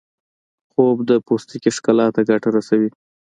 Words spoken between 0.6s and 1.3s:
خوب د